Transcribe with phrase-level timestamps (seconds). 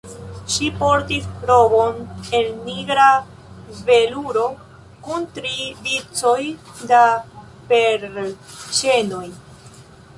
[0.51, 1.99] Ŝi portis robon
[2.39, 3.05] el nigra
[3.91, 4.45] veluro
[5.09, 5.53] kun tri
[5.89, 6.39] vicoj
[6.95, 7.03] da
[7.73, 9.27] perlĉenoj.